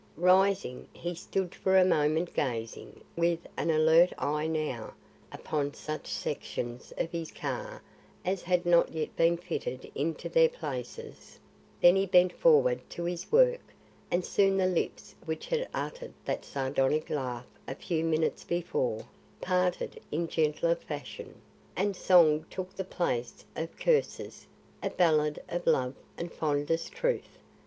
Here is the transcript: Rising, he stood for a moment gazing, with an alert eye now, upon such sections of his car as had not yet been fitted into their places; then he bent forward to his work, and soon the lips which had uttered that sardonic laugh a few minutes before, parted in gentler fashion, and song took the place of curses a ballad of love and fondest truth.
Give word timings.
Rising, 0.17 0.87
he 0.93 1.13
stood 1.13 1.53
for 1.53 1.77
a 1.77 1.85
moment 1.85 2.33
gazing, 2.33 3.01
with 3.15 3.41
an 3.55 3.69
alert 3.69 4.11
eye 4.17 4.47
now, 4.47 4.95
upon 5.31 5.75
such 5.75 6.07
sections 6.07 6.91
of 6.97 7.11
his 7.11 7.31
car 7.31 7.83
as 8.25 8.41
had 8.41 8.65
not 8.65 8.91
yet 8.91 9.15
been 9.15 9.37
fitted 9.37 9.91
into 9.93 10.27
their 10.27 10.49
places; 10.49 11.37
then 11.81 11.95
he 11.95 12.07
bent 12.07 12.33
forward 12.33 12.81
to 12.89 13.03
his 13.03 13.31
work, 13.31 13.61
and 14.09 14.25
soon 14.25 14.57
the 14.57 14.65
lips 14.65 15.13
which 15.25 15.45
had 15.45 15.69
uttered 15.71 16.13
that 16.25 16.45
sardonic 16.45 17.07
laugh 17.11 17.45
a 17.67 17.75
few 17.75 18.03
minutes 18.03 18.43
before, 18.43 19.05
parted 19.39 19.99
in 20.11 20.27
gentler 20.27 20.73
fashion, 20.73 21.39
and 21.75 21.95
song 21.95 22.43
took 22.49 22.73
the 22.75 22.83
place 22.83 23.45
of 23.55 23.77
curses 23.77 24.47
a 24.81 24.89
ballad 24.89 25.39
of 25.47 25.67
love 25.67 25.93
and 26.17 26.33
fondest 26.33 26.91
truth. 26.91 27.37